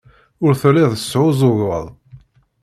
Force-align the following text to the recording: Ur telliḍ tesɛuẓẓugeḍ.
Ur 0.45 0.51
telliḍ 0.61 0.91
tesɛuẓẓugeḍ. 0.93 1.85